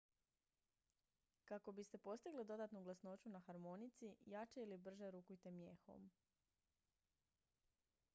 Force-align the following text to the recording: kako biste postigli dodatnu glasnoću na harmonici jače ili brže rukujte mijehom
kako 1.49 1.71
biste 1.71 1.97
postigli 1.97 2.45
dodatnu 2.45 2.81
glasnoću 2.83 3.29
na 3.29 3.39
harmonici 3.39 4.15
jače 4.25 4.61
ili 4.61 4.77
brže 4.77 5.11
rukujte 5.11 5.51
mijehom 5.51 6.11